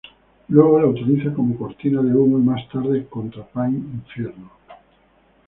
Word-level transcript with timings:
Luego 0.47 0.79
la 0.79 0.87
utiliza 0.87 1.31
como 1.31 1.55
cortina 1.55 2.01
de 2.01 2.15
humo 2.15 2.39
y 2.39 2.41
más 2.41 2.67
tarde 2.69 3.05
contra 3.07 3.45
Pain 3.47 3.75
Infierno. 4.03 4.49